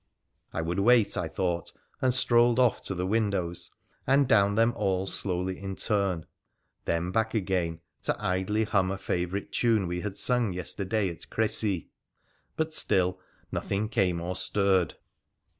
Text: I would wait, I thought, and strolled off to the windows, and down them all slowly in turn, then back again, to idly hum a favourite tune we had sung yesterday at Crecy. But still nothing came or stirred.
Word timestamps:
I 0.51 0.63
would 0.63 0.79
wait, 0.79 1.15
I 1.15 1.27
thought, 1.27 1.71
and 2.01 2.11
strolled 2.11 2.57
off 2.57 2.81
to 2.85 2.95
the 2.95 3.05
windows, 3.05 3.69
and 4.07 4.27
down 4.27 4.55
them 4.55 4.73
all 4.75 5.05
slowly 5.05 5.59
in 5.59 5.75
turn, 5.75 6.25
then 6.85 7.11
back 7.11 7.35
again, 7.35 7.81
to 8.05 8.15
idly 8.19 8.63
hum 8.63 8.89
a 8.89 8.97
favourite 8.97 9.51
tune 9.51 9.85
we 9.85 10.01
had 10.01 10.17
sung 10.17 10.53
yesterday 10.53 11.07
at 11.11 11.29
Crecy. 11.29 11.91
But 12.57 12.73
still 12.73 13.19
nothing 13.51 13.89
came 13.89 14.19
or 14.19 14.35
stirred. 14.35 14.95